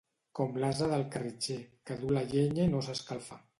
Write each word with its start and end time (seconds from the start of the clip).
Com 0.37 0.55
l'ase 0.63 0.87
del 0.93 1.03
carritxer, 1.17 1.59
que 1.91 1.99
du 2.01 2.11
la 2.17 2.25
llenya 2.35 2.69
i 2.71 2.75
no 2.75 2.85
s'escalfa. 2.89 3.43